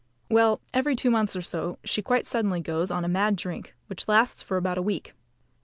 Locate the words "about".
4.57-4.79